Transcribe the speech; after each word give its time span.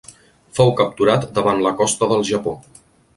Fou 0.59 0.71
capturat 0.79 1.27
davant 1.37 1.61
la 1.67 1.73
costa 1.83 2.09
del 2.13 2.25
Japó. 2.31 2.55